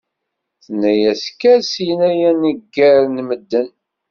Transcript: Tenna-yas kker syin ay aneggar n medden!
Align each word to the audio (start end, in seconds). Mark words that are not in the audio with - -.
Tenna-yas 0.63 1.23
kker 1.33 1.59
syin 1.71 1.99
ay 2.09 2.19
aneggar 2.29 3.01
n 3.07 3.17
medden! 3.27 3.69